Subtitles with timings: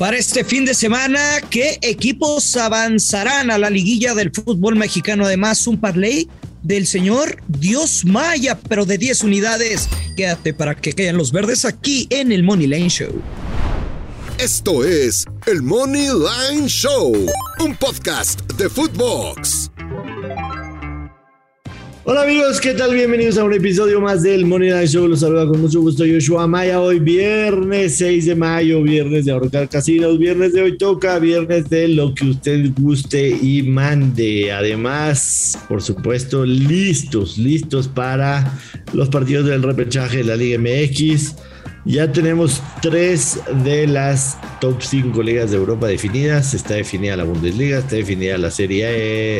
[0.00, 5.26] Para este fin de semana, ¿qué equipos avanzarán a la liguilla del fútbol mexicano?
[5.26, 6.26] Además, un parlay
[6.62, 9.90] del señor Dios Maya, pero de 10 unidades.
[10.16, 13.20] Quédate para que caigan los verdes aquí en el Money Lane Show.
[14.38, 17.12] Esto es el Money Line Show,
[17.62, 19.69] un podcast de Footbox.
[22.02, 22.94] Hola amigos, ¿qué tal?
[22.94, 25.06] Bienvenidos a un episodio más del Money Line Show.
[25.06, 26.80] Los saluda con mucho gusto Joshua Maya.
[26.80, 31.88] Hoy viernes 6 de mayo, viernes de ahorcar casinos, viernes de hoy toca, viernes de
[31.88, 34.50] lo que usted guste y mande.
[34.50, 38.50] Además, por supuesto, listos, listos para
[38.94, 41.34] los partidos del repechaje de la Liga MX.
[41.84, 46.54] Ya tenemos tres de las top 5 ligas de Europa definidas.
[46.54, 48.86] Está definida la Bundesliga, está definida la Serie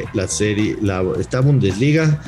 [0.00, 2.20] E, la serie, la, está Bundesliga,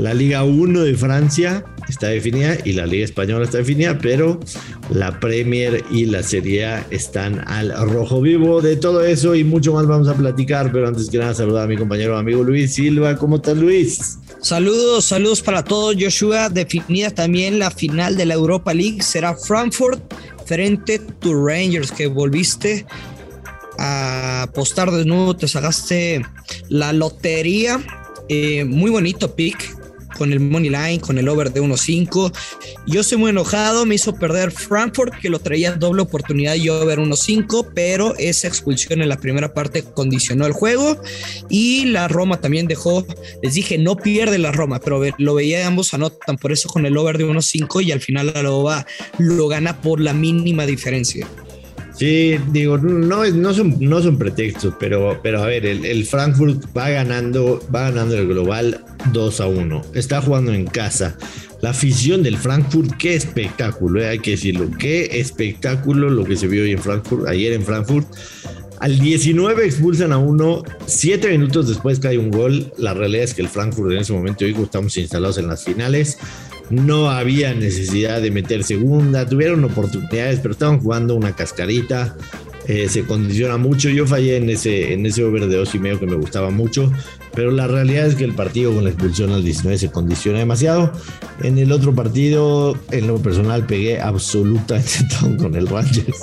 [0.00, 4.40] la Liga 1 de Francia está definida y la Liga Española está definida, pero
[4.88, 8.62] la Premier y la Serie A están al rojo vivo.
[8.62, 11.66] De todo eso y mucho más vamos a platicar, pero antes que nada saludar a
[11.66, 13.16] mi compañero amigo Luis Silva.
[13.16, 14.18] ¿Cómo estás Luis?
[14.40, 15.94] Saludos, saludos para todos.
[16.00, 19.02] Joshua, definida también la final de la Europa League.
[19.02, 20.00] Será Frankfurt
[20.46, 22.86] frente to Rangers, que volviste
[23.78, 26.22] a apostar de nuevo, te sacaste
[26.70, 27.78] la lotería.
[28.30, 29.79] Eh, muy bonito pick
[30.20, 32.30] con el money line, con el over de 1.5.
[32.86, 36.98] Yo estoy muy enojado, me hizo perder Frankfurt, que lo traía doble oportunidad y over
[36.98, 41.00] 1.5, pero esa expulsión en la primera parte condicionó el juego.
[41.48, 43.06] Y la Roma también dejó,
[43.42, 46.98] les dije, no pierde la Roma, pero lo veía ambos anotan, por eso con el
[46.98, 51.26] over de 1.5 y al final la Loba lo gana por la mínima diferencia.
[52.00, 57.62] Sí, digo, no, no, son, no pretextos, pero, pero a ver, el, Frankfurt va ganando,
[57.74, 59.82] va ganando el global 2 a 1.
[59.92, 61.18] Está jugando en casa.
[61.60, 66.46] La afición del Frankfurt, qué espectáculo, eh, hay que decirlo, qué espectáculo lo que se
[66.46, 68.08] vio hoy en Frankfurt, ayer en Frankfurt.
[68.78, 72.72] Al 19 expulsan a uno, siete minutos después cae un gol.
[72.78, 76.16] La realidad es que el Frankfurt en ese momento, digo, estamos instalados en las finales
[76.70, 82.16] no había necesidad de meter segunda, tuvieron oportunidades, pero estaban jugando una cascarita.
[82.66, 83.88] Eh, se condiciona mucho.
[83.88, 86.92] Yo fallé en ese, en ese over de dos y medio que me gustaba mucho,
[87.34, 90.92] pero la realidad es que el partido con la expulsión al 19 se condiciona demasiado.
[91.42, 96.20] En el otro partido, en lo personal, pegué absolutamente todo con el Rangers.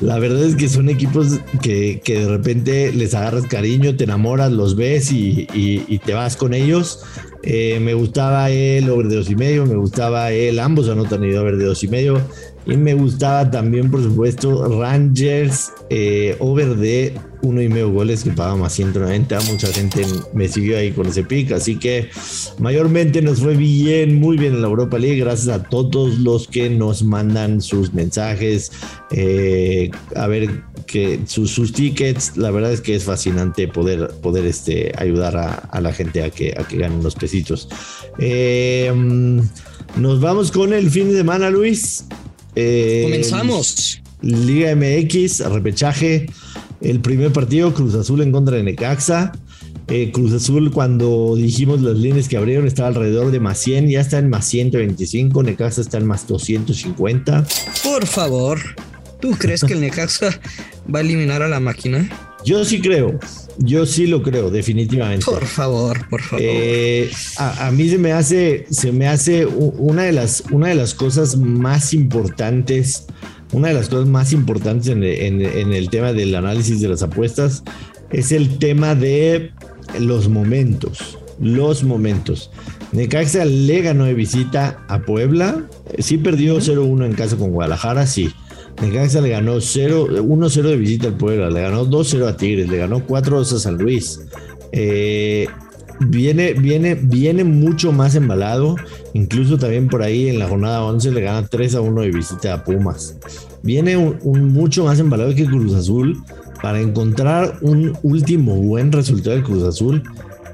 [0.00, 4.50] La verdad es que son equipos que, que de repente les agarras cariño, te enamoras,
[4.52, 7.04] los ves y, y te vas con ellos.
[7.48, 11.36] Eh, me gustaba el over de dos y medio, me gustaba el, ambos anotan el
[11.36, 12.20] over de dos y medio.
[12.66, 18.30] Y me gustaba también, por supuesto, Rangers eh, over de uno y medio goles que
[18.30, 19.38] pagaba más 190.
[19.42, 20.04] Mucha gente
[20.34, 21.52] me siguió ahí con ese pick.
[21.52, 22.10] Así que
[22.58, 25.20] mayormente nos fue bien, muy bien en la Europa League.
[25.20, 28.72] Gracias a todos los que nos mandan sus mensajes.
[29.12, 34.92] Eh, a ver que sus, tickets, la verdad es que es fascinante poder, poder este,
[34.98, 37.68] ayudar a, la gente a que, a que ganen los pesitos.
[38.18, 39.40] Eh, mm,
[39.98, 42.04] nos vamos con el fin de semana, Luis.
[42.56, 44.02] Eh, Comenzamos.
[44.22, 46.26] Liga MX, repechaje.
[46.80, 49.32] El primer partido, Cruz Azul en contra de Necaxa.
[49.88, 54.00] Eh, Cruz Azul, cuando dijimos las líneas que abrieron, estaba alrededor de más 100, ya
[54.00, 55.42] está en más 125.
[55.42, 57.46] Necaxa está en más 250.
[57.84, 58.58] Por favor,
[59.20, 60.40] ¿tú crees que el Necaxa
[60.92, 62.08] va a eliminar a la máquina?
[62.46, 63.18] Yo sí creo.
[63.58, 65.24] Yo sí lo creo, definitivamente.
[65.24, 66.44] Por favor, por favor.
[66.46, 70.94] Eh, a, mí se me hace, se me hace una de las, una de las
[70.94, 73.06] cosas más importantes,
[73.52, 77.64] una de las cosas más importantes en, el tema del análisis de las apuestas
[78.10, 79.50] es el tema de
[79.98, 81.18] los momentos.
[81.40, 82.52] Los momentos.
[82.92, 85.66] Necaxa le ganó de visita a Puebla.
[85.98, 88.32] Sí perdió 0-1 en casa con Guadalajara, sí.
[88.80, 93.06] Necaxa le ganó 1-0 de visita al Puebla, le ganó 2-0 a Tigres, le ganó
[93.06, 94.20] 4-2 a San Luis.
[94.72, 95.48] Eh,
[96.00, 98.76] viene, viene, viene mucho más embalado.
[99.14, 102.54] Incluso también por ahí en la jornada 11 le gana 3 a 1 de visita
[102.54, 103.16] a Pumas.
[103.62, 106.22] Viene un, mucho más embalado que Cruz Azul.
[106.62, 110.02] Para encontrar un último buen resultado de Cruz Azul,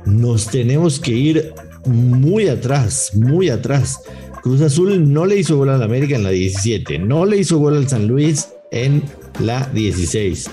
[0.05, 1.55] nos tenemos que ir
[1.87, 4.01] muy atrás, muy atrás.
[4.43, 7.77] Cruz Azul no le hizo gol al América en la 17, no le hizo gol
[7.77, 9.05] al San Luis en
[9.39, 10.51] la 16.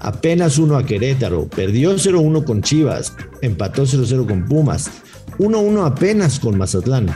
[0.00, 3.12] Apenas uno a Querétaro, perdió 0-1 con Chivas,
[3.42, 4.90] empató 0-0 con Pumas,
[5.38, 7.08] 1-1 apenas con Mazatlán.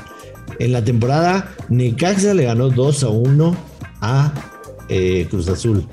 [0.59, 3.55] En la temporada, Necaxa le ganó 2-1
[4.01, 4.33] a
[4.89, 5.87] eh, Cruz Azul.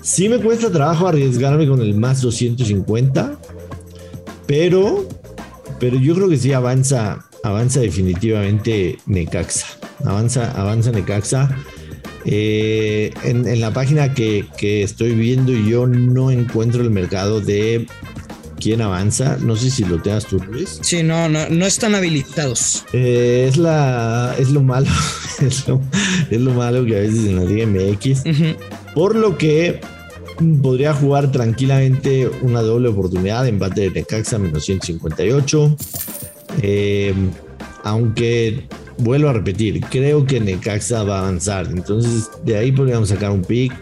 [0.00, 3.36] Sí me cuesta trabajo arriesgarme con el más 250,
[4.46, 5.08] pero,
[5.80, 9.66] pero yo creo que sí avanza avanza definitivamente Necaxa.
[10.04, 11.56] Avanza, avanza Necaxa.
[12.24, 17.86] Eh, en, la página que, estoy viendo yo no encuentro el mercado de
[18.58, 19.36] quién avanza.
[19.42, 20.78] No sé si lo tengas tú, Luis.
[20.80, 22.86] Sí, no, no, no están habilitados.
[22.94, 24.88] Eh, es la, es lo malo,
[25.40, 28.22] es lo, malo que a veces en la Liga MX.
[28.94, 29.80] Por lo que
[30.62, 35.76] podría jugar tranquilamente una doble oportunidad de empate de Necaxa menos 158.
[36.62, 37.14] Eh,
[37.82, 38.66] aunque
[38.98, 41.66] vuelvo a repetir, creo que Necaxa va a avanzar.
[41.66, 43.72] Entonces, de ahí podríamos sacar un pick.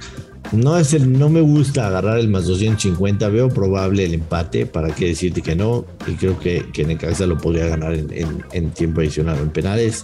[0.52, 3.28] No, es el, no me gusta agarrar el más 250.
[3.28, 4.66] Veo probable el empate.
[4.66, 5.86] ¿Para qué decirte que no?
[6.06, 10.02] Y creo que, que Necaxa lo podría ganar en, tiempo adicional en penales.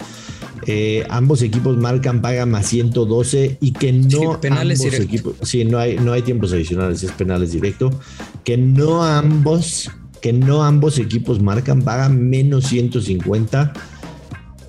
[0.65, 5.35] Eh, ambos equipos marcan paga más 112 y que no penales ambos equipos.
[5.43, 7.91] Sí, no hay, no hay tiempos adicionales, es penales directo.
[8.43, 9.89] Que no ambos,
[10.21, 13.73] que no ambos equipos marcan paga menos 150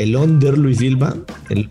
[0.00, 1.14] el under Luis Silva.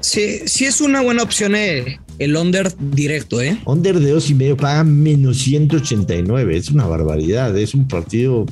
[0.02, 3.60] Sí, sí es una buena opción eh, el, under directo, ¿eh?
[3.66, 6.56] Under de dos y medio paga menos 189.
[6.56, 7.58] Es una barbaridad.
[7.58, 8.46] Es un partido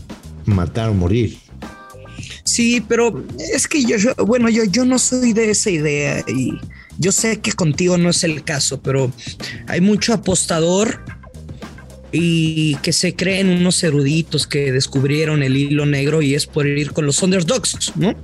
[0.46, 1.38] matar o morir.
[2.44, 6.54] Sí, pero es que yo, bueno, yo, yo no soy de esa idea y
[6.98, 9.12] yo sé que contigo no es el caso, pero
[9.68, 11.02] hay mucho apostador
[12.12, 16.92] y que se creen unos eruditos que descubrieron el hilo negro y es por ir
[16.92, 18.16] con los underdogs, ¿no?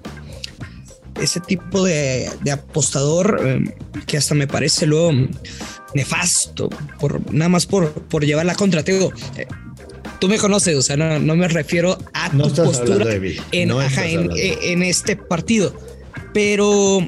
[1.21, 3.65] ese tipo de, apostador em,
[4.06, 5.12] que hasta me parece luego
[5.94, 6.69] nefasto,
[7.00, 8.83] por, nada más por, por llevar la contra.
[8.83, 9.47] Te digo, eh,
[10.19, 13.13] tú me conoces, o sea, no, me refiero a tu postura
[13.51, 15.75] en, eh, en, este partido,
[16.33, 17.00] pero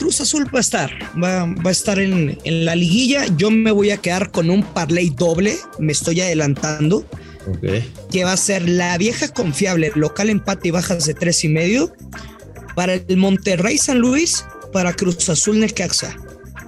[0.00, 0.90] Cruz Azul va a estar,
[1.22, 3.26] va, a estar en, en, la liguilla.
[3.36, 7.04] Yo me voy a quedar con un parlay doble, me estoy adelantando.
[8.10, 11.92] Que va a ser la vieja confiable, local empate y bajas de tres y medio
[12.74, 14.42] para el Monterrey San Luis,
[14.72, 16.16] para Cruz Azul Necaxa,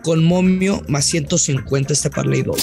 [0.04, 2.62] con momio más 150 este parlay doble.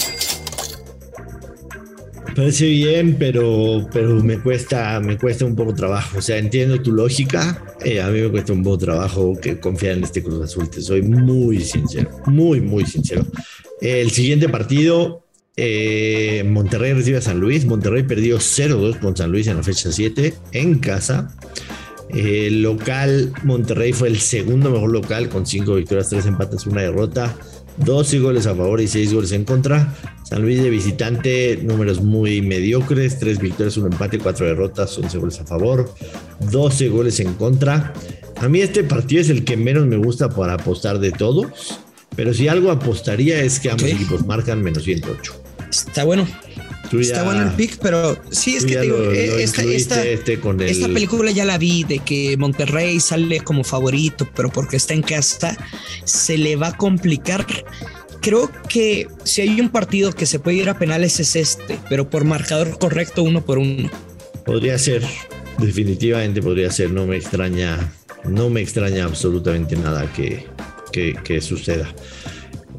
[2.35, 6.17] Parece bien, pero, pero me cuesta, me cuesta un poco trabajo.
[6.17, 7.63] O sea, entiendo tu lógica.
[7.83, 10.69] Eh, a mí me cuesta un poco trabajo que confiar en este Cruz Azul.
[10.69, 13.25] Te soy muy sincero, muy, muy sincero.
[13.81, 17.65] El siguiente partido, eh, Monterrey recibe a San Luis.
[17.65, 21.35] Monterrey perdió 0-2 con San Luis en la fecha 7 en casa.
[22.09, 27.35] El local Monterrey fue el segundo mejor local con cinco victorias, tres empates, una derrota,
[27.79, 29.93] 12 goles a favor y seis goles en contra.
[30.23, 35.39] San Luis de visitante, números muy mediocres, tres victorias, un empate, cuatro derrotas, 11 goles
[35.39, 35.91] a favor,
[36.51, 37.93] 12 goles en contra.
[38.37, 41.79] A mí este partido es el que menos me gusta para apostar de todos,
[42.15, 45.33] pero si algo apostaría es que ambos equipos marcan menos 108.
[45.69, 46.27] Está bueno,
[46.91, 51.57] Está bueno el pick, pero sí, es que digo, eh, esta, este película ya la
[51.57, 55.55] vi de que Monterrey sale como favorito, pero porque está en casa,
[56.03, 57.45] se le va a complicar.
[58.21, 62.09] Creo que si hay un partido que se puede ir a penales es este, pero
[62.09, 63.89] por marcador correcto uno por uno.
[64.45, 65.03] Podría ser,
[65.59, 67.93] definitivamente podría ser, no me extraña,
[68.25, 70.47] no me extraña absolutamente nada que,
[70.91, 71.93] que, que suceda.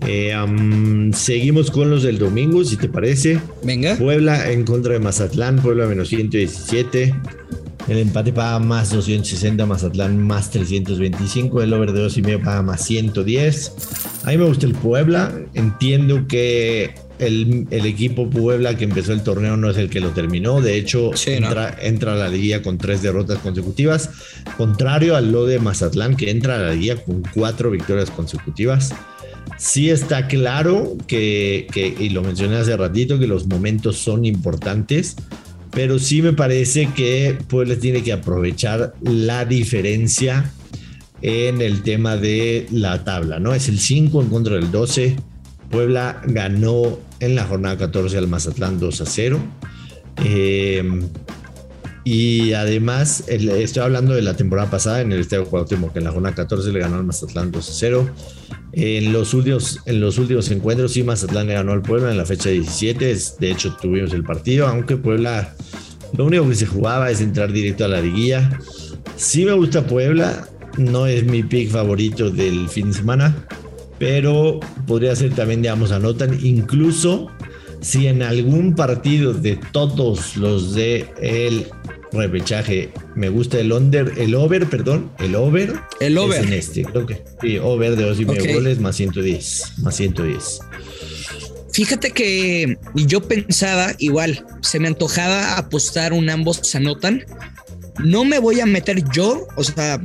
[0.06, 0.34] Eh,
[1.12, 3.40] seguimos con los del domingo, si te parece.
[3.62, 3.96] Venga.
[3.96, 7.14] Puebla en contra de Mazatlán, Puebla menos 117.
[7.88, 11.62] El empate paga más 260, Mazatlán más 325.
[11.62, 13.72] El over de 2 y medio paga más 110.
[14.24, 15.32] A mí me gusta el Puebla.
[15.54, 20.60] Entiendo que el, equipo Puebla que empezó el torneo no es el que lo terminó.
[20.60, 24.10] De hecho, entra, entra, a la liguilla con tres derrotas consecutivas.
[24.56, 28.94] Contrario al lo de Mazatlán, que entra a la liguilla con cuatro victorias consecutivas.
[29.58, 31.66] Sí está claro que,
[31.98, 35.16] y lo mencioné hace ratito, que los momentos son importantes,
[35.70, 40.50] pero sí me parece que Puebla tiene que aprovechar la diferencia
[41.22, 43.54] en el tema de la tabla, ¿no?
[43.54, 45.16] Es el 5 en contra del 12.
[45.70, 49.38] Puebla ganó en la jornada 14 al Mazatlán 2 a 0.
[50.24, 50.82] Eh,
[52.04, 56.12] y además, estoy hablando de la temporada pasada en el Estadio Cuauhtémoc, que en la
[56.12, 58.10] jornada 14 le ganó al Mazatlán 2 a 0.
[58.72, 62.24] En los últimos, en los últimos encuentros, sí, Mazatlán le ganó al Puebla en la
[62.24, 63.16] fecha 17.
[63.38, 65.54] De hecho, tuvimos el partido, aunque Puebla
[66.16, 68.58] lo único que se jugaba es entrar directo a la liguilla.
[69.16, 73.46] Sí me gusta Puebla, no es mi pick favorito del fin de semana,
[73.98, 76.38] pero podría ser también, digamos, anotan.
[76.42, 77.28] Incluso
[77.80, 81.66] si en algún partido de todos los de el
[82.12, 82.90] repechaje.
[83.14, 85.74] Me gusta el under, el over, perdón, el over.
[86.00, 86.44] El over.
[86.44, 90.60] en este, creo que sí, over de dos y medio goles más 110, más 110.
[91.72, 97.24] Fíjate que yo pensaba igual, se me antojaba apostar un ambos anotan.
[98.02, 100.00] No me voy a meter yo, o sea,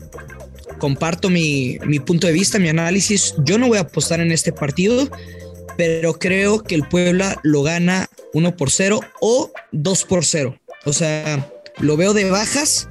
[0.77, 3.33] comparto mi, mi punto de vista, mi análisis.
[3.43, 5.09] Yo no voy a apostar en este partido,
[5.77, 10.57] pero creo que el Puebla lo gana 1 por 0 o 2 por 0.
[10.85, 12.87] O sea, lo veo de bajas,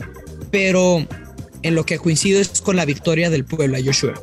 [0.51, 1.07] pero
[1.63, 4.15] en lo que coincido es con la victoria del Puebla, Joshua.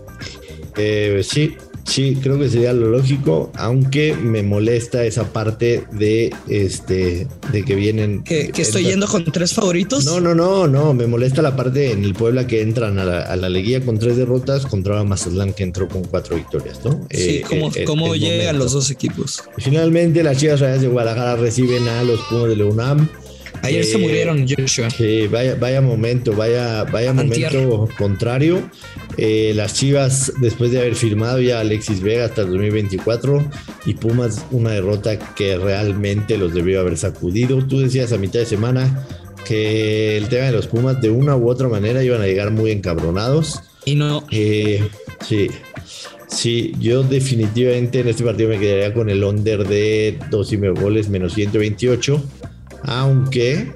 [0.77, 7.27] Eh, sí, Sí, creo que sería lo lógico, aunque me molesta esa parte de este
[7.51, 8.23] de que vienen.
[8.23, 10.05] ¿Que, estoy yendo con tres favoritos?
[10.05, 10.93] No, no, no, no.
[10.93, 14.17] Me molesta la parte en el Puebla que entran a la, a liguilla con tres
[14.17, 17.05] derrotas contra Mazatlán que entró con cuatro victorias, ¿no?
[17.09, 19.43] Sí, eh, ¿cómo, eh, llegan los dos equipos?
[19.57, 23.09] Finalmente, las Chivas Rayas de Guadalajara reciben a los Pumas de la UNAM.
[23.63, 24.89] Ayer se eh, murieron, Joshua.
[24.89, 28.69] Sí, vaya, vaya momento, vaya, vaya momento contrario.
[29.17, 33.49] Eh, las Chivas, después de haber firmado ya Alexis Vega hasta el 2024,
[33.85, 37.65] y Pumas, una derrota que realmente los debió haber sacudido.
[37.65, 39.05] Tú decías a mitad de semana
[39.45, 42.71] que el tema de los Pumas, de una u otra manera, iban a llegar muy
[42.71, 43.61] encabronados.
[43.85, 44.25] Y no.
[44.31, 44.87] Eh,
[45.27, 45.49] sí.
[46.27, 50.75] Sí, yo definitivamente en este partido me quedaría con el under de dos y medio
[50.75, 52.23] goles menos 128
[52.83, 53.73] aunque,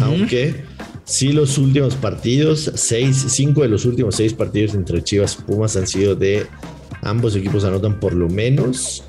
[0.00, 0.64] aunque
[1.04, 5.76] sí los últimos partidos, seis, cinco de los últimos seis partidos entre Chivas y Pumas
[5.76, 6.46] han sido de
[7.02, 9.02] ambos equipos anotan por lo menos.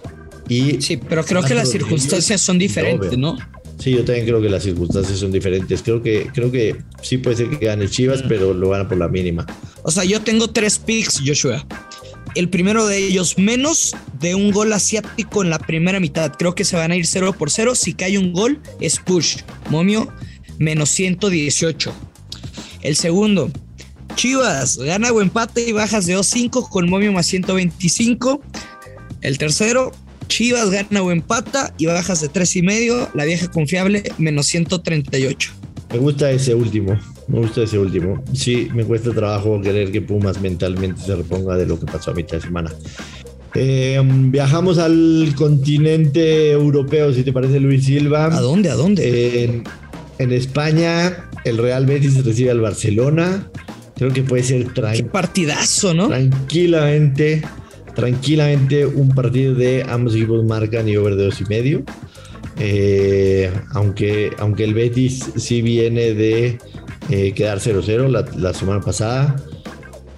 [0.48, 3.38] Y sí, pero creo que las circunstancias son diferentes, ¿no?
[3.78, 5.82] Sí, yo también creo que las circunstancias son diferentes.
[5.82, 9.08] Creo que, creo que sí puede ser que gane Chivas, pero lo gana por la
[9.08, 9.46] mínima.
[9.82, 11.66] O sea, yo tengo tres picks, Joshua.
[12.34, 16.32] El primero de ellos, menos de un gol asiático en la primera mitad.
[16.38, 17.76] Creo que se van a ir 0 por 0.
[17.76, 19.38] Si cae un gol, es push.
[19.70, 20.08] Momio,
[20.58, 21.94] menos 118.
[22.84, 23.52] El segundo,
[24.16, 28.42] Chivas, gana o empate y bajas de 2-5 con momio más 125.
[29.22, 29.92] El tercero,
[30.28, 33.10] Chivas gana o empata y bajas de 3 y medio.
[33.14, 35.52] La vieja confiable, menos 138.
[35.92, 36.98] Me gusta ese último.
[37.32, 38.22] Me gusta ese último.
[38.34, 42.14] Sí, me cuesta trabajo querer que Pumas mentalmente se reponga de lo que pasó a
[42.14, 42.74] mitad de semana.
[43.56, 48.26] Eh, viajamos al continente europeo, si te parece, Luis Silva.
[48.26, 48.70] ¿A dónde?
[48.70, 49.46] ¿A dónde?
[49.46, 49.64] En,
[50.20, 53.50] en España, el Real Betis recibe al Barcelona.
[53.96, 56.10] Creo que puede ser Qué partidazo, ¿no?
[56.10, 57.44] Tranquilamente,
[57.96, 61.84] tranquilamente un partido de ambos equipos marcan y over de dos y medio.
[62.60, 66.58] Eh, aunque, aunque el Betis sí viene de
[67.10, 69.36] eh, quedar 0-0 la, semana pasada.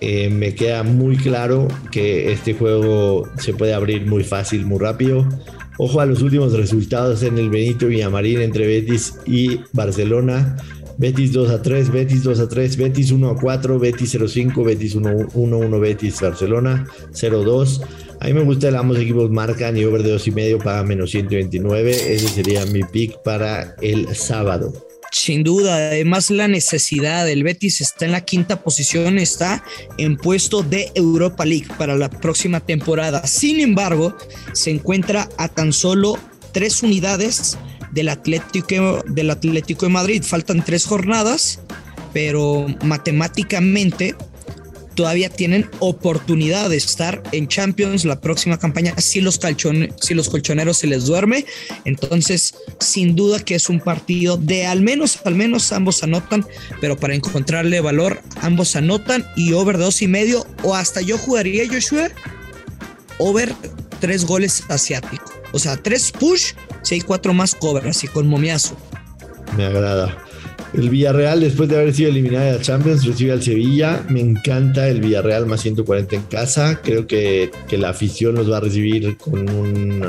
[0.02, 5.28] Eh, me queda muy claro que este juego se puede abrir muy fácil, muy rápido.
[5.78, 10.58] Ojo a los últimos resultados en el Benito Villamarín entre Betis y Barcelona.
[10.98, 14.64] Betis 2 a 3, Betis 2 a 3, Betis 1 a 4, Betis 0 5,
[14.64, 17.82] Betis 1 1, 1 Betis Barcelona 0 2.
[18.20, 20.84] A mí me gusta el ambos equipos marcan y over de 2 y medio para
[20.84, 21.92] menos 129.
[21.92, 24.72] Ese sería mi pick para el sábado.
[25.14, 29.64] Sin duda, además la necesidad, del Betis está en la quinta posición, está
[30.00, 33.26] en puesto de Europa League para la próxima temporada.
[33.28, 34.18] Sin embargo,
[34.54, 36.18] se encuentra a tan solo
[36.52, 37.60] tres unidades
[37.92, 40.24] del Atlético, del Atlético de Madrid.
[40.24, 41.60] Faltan tres jornadas,
[42.12, 44.16] pero matemáticamente
[44.94, 49.40] todavía tienen oportunidad de estar en Champions la próxima campaña si los,
[50.02, 51.46] si los colchoneros se les duerme.
[51.86, 56.46] Entonces, sin duda que es un partido de al menos, al menos ambos anotan,
[56.82, 61.68] pero para encontrarle valor, ambos anotan y over dos y medio, o hasta yo jugaría,
[61.68, 62.10] Joshua,
[63.18, 63.54] over
[64.00, 65.32] tres goles asiático.
[65.52, 68.76] O sea, tres push, si hay cuatro más cover, así con momiazo.
[69.56, 70.18] Me agrada.
[70.74, 74.04] El Villarreal, después de haber sido eliminado de la Champions, recibe al Sevilla.
[74.10, 76.82] Me encanta el Villarreal más 140 en casa.
[76.84, 80.04] Creo que, la afición los va a recibir con un,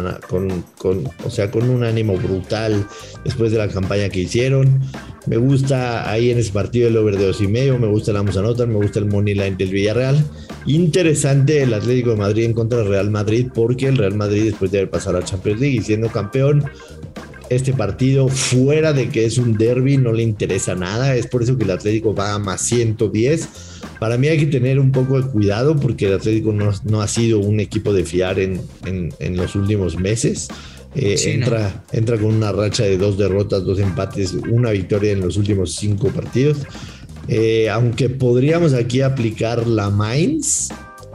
[0.79, 2.87] con, o sea, con un ánimo brutal
[3.25, 4.81] después de la campaña que hicieron.
[5.27, 7.79] Me gusta ahí en ese partido el over de dos y medio.
[7.79, 10.17] Me gusta la Nota, me gusta el money line del Villarreal.
[10.65, 14.71] Interesante el Atlético de Madrid en contra del Real Madrid, porque el Real Madrid, después
[14.71, 16.65] de haber pasado a la Champions League y siendo campeón,
[17.55, 21.17] este partido fuera de que es un derby no le interesa nada.
[21.17, 23.49] Es por eso que el Atlético va a más 110.
[23.99, 27.39] Para mí hay que tener un poco de cuidado porque el Atlético no, ha sido
[27.39, 28.61] un equipo de fiar en,
[29.37, 30.49] los últimos meses.
[30.97, 35.37] Eh, entra, entra con una racha de dos derrotas, dos empates, una victoria en los
[35.37, 36.59] últimos cinco partidos.
[37.29, 40.69] Eh, aunque podríamos aquí aplicar la Mainz,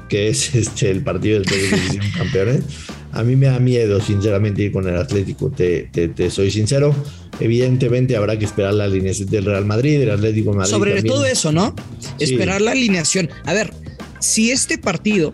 [0.10, 2.64] que es este, el partido del que campeones.
[3.12, 5.90] A mí me da miedo, sinceramente, ir con el Atlético, te,
[6.30, 6.94] soy sincero.
[7.40, 10.72] Evidentemente habrá que esperar la alineación del Real Madrid, del Atlético Madrid.
[10.72, 11.76] Sobre todo eso, ¿no?
[12.20, 13.30] Esperar la alineación.
[13.46, 13.74] A ver,
[14.20, 15.34] si este partido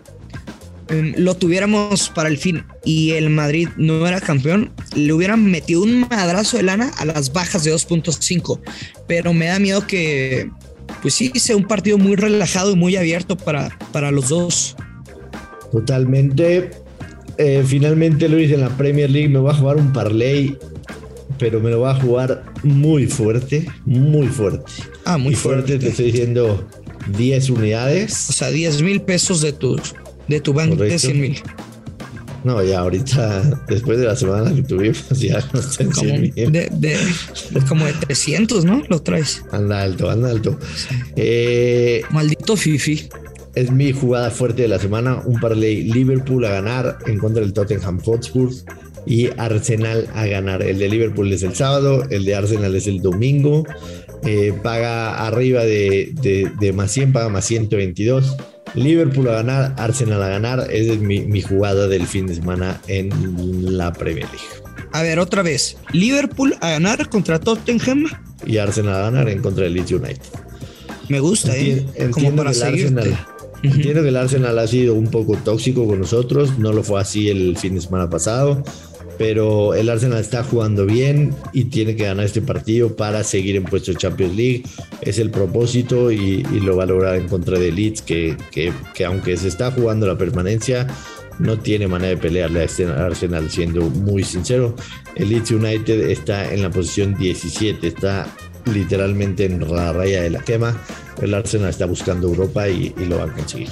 [0.88, 5.82] em, lo tuviéramos para el fin y el Madrid no era campeón, le hubieran metido
[5.82, 8.60] un madrazo de lana a las bajas de 2.5.
[9.06, 10.48] Pero me da miedo que
[11.02, 14.76] pues sí, sea un partido muy relajado y muy abierto para, para los dos.
[15.72, 16.85] Totalmente.
[17.38, 20.56] Eh, finalmente, Luis, en la Premier League me va a jugar un parlay,
[21.38, 24.72] pero me lo va a jugar muy fuerte, muy fuerte.
[25.04, 25.78] Ah, muy fuerte.
[25.78, 26.66] Te estoy diciendo
[27.16, 28.30] 10 unidades.
[28.30, 29.76] O sea, 10 mil pesos de tu,
[30.28, 31.38] de tu banco de 100 mil.
[32.46, 36.98] No, ya ahorita, después de la semana que tuvimos, ya no está en como, de,
[37.68, 38.84] como de 300, ¿no?
[38.88, 39.42] Lo traes.
[39.50, 40.56] Anda alto, anda alto.
[41.16, 43.08] Eh, Maldito Fifi.
[43.56, 45.20] Es mi jugada fuerte de la semana.
[45.24, 48.50] Un parlay Liverpool a ganar en contra del Tottenham Hotspur
[49.04, 50.62] y Arsenal a ganar.
[50.62, 53.64] El de Liverpool es el sábado, el de Arsenal es el domingo.
[54.24, 58.36] Eh, paga arriba de, de, de más 100, paga más 122
[58.76, 60.68] Liverpool a ganar, Arsenal a ganar.
[60.70, 64.86] Esa es mi, jugada del fin de semana en la Premier League.
[64.92, 65.76] A ver, otra vez.
[65.92, 68.06] Liverpool a ganar contra Tottenham.
[68.46, 70.22] Y Arsenal a ganar en contra del Leeds United.
[71.08, 71.86] Me gusta, ¿eh?
[72.10, 73.18] Como para Arsenal,
[73.66, 76.58] Entiendo que el Arsenal ha sido un poco tóxico con nosotros.
[76.58, 78.62] No lo fue así el fin de semana pasado
[79.18, 83.64] pero el Arsenal está jugando bien y tiene que ganar este partido para seguir en
[83.64, 84.62] puesto Champions League.
[85.00, 89.36] Es el propósito y, lo va a lograr en contra de Leeds, que, que, aunque
[89.36, 90.86] se está jugando la permanencia,
[91.38, 94.74] no tiene manera de pelearle a este Arsenal, siendo muy sincero.
[95.14, 98.26] El Leeds United está en la posición 17, está
[98.66, 100.80] literalmente en la raya de la quema.
[101.22, 103.70] El Arsenal está buscando Europa y, lo va a conseguir.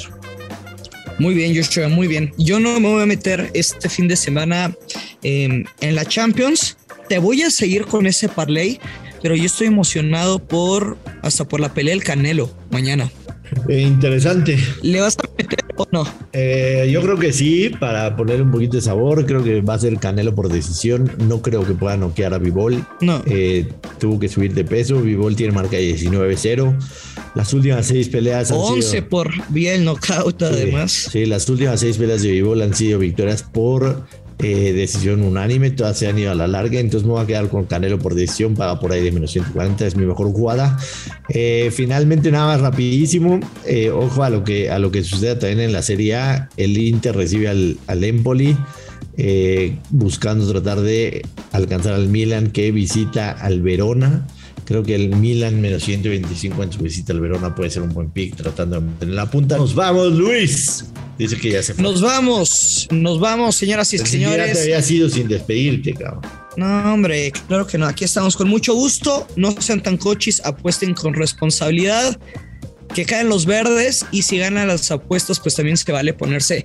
[1.19, 2.33] Muy bien, Joshua, muy bien.
[2.39, 4.75] Yo no me voy a meter este fin de semana
[5.23, 6.77] em, en la Champions.
[7.09, 8.81] Te voy a seguir con ese parlay,
[9.23, 13.11] pero yo estoy emocionado por hasta por la pelea del Canelo mañana.
[13.69, 14.59] Eh, interesante.
[14.83, 16.07] ¿Le vas a meter o no?
[16.33, 19.27] Eh, yo creo que sí, para poner un poquito de sabor.
[19.27, 21.11] Creo que va a ser Canelo por decisión.
[21.27, 22.85] No creo que pueda noquear a Vivol.
[23.01, 23.23] No.
[23.27, 25.01] Eh, tuvo que subir de peso.
[25.01, 26.77] Vivol tiene marca 19-0.
[27.35, 31.09] Las últimas seis peleas han 11 por vía el knockout, además.
[31.11, 34.05] Sí, las últimas seis peleas de Vivol han sido victorias por
[34.41, 37.49] eh, decisión unánime, todas se han ido a la larga, entonces me voy a quedar
[37.49, 40.79] con Canelo por decisión, paga por ahí de menos 140, es mi mejor jugada.
[41.29, 45.61] Eh, finalmente, nada más rapidísimo, eh, ojo a lo, que, a lo que suceda también
[45.61, 48.57] en la Serie A, el Inter recibe al, al Empoli.
[49.91, 54.27] buscando tratar de alcanzar al Milan que visita al Verona.
[54.65, 58.11] Creo que el Milan menos 125 en su visita al Verona puede ser un buen
[58.11, 59.57] pick tratando de mantener la punta.
[59.57, 60.87] Nos vamos, Luis.
[61.19, 61.83] Dice que ya se fue.
[61.83, 64.49] Nos vamos, nos vamos, señoras y señores.
[64.49, 66.23] Ya te había sido sin despedirte, cabrón.
[66.57, 67.87] No, hombre, claro que no.
[67.87, 69.27] Aquí estamos con mucho gusto.
[69.37, 72.19] No sean tan cochis, apuesten con responsabilidad.
[72.95, 76.65] Que caen los verdes y si ganan las apuestas, pues también se vale ponerse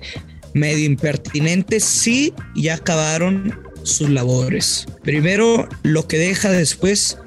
[0.54, 1.80] medio impertinente.
[1.80, 4.86] Sí, ya acabaron sus labores.
[5.02, 7.18] Primero lo que deja después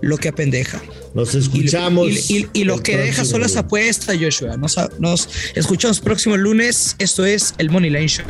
[0.00, 0.80] lo que apendeja.
[1.16, 2.30] Nos escuchamos.
[2.30, 4.58] Y, lo que deja son las apuestas, Joshua.
[4.58, 6.94] Nos, nos escuchamos próximo lunes.
[6.98, 8.26] Esto es el Money Line Show.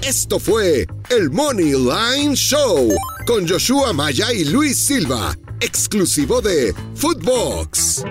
[0.00, 2.88] Esto fue el Money Line Show
[3.26, 8.04] con Joshua Maya y Luis Silva, exclusivo de Footbox.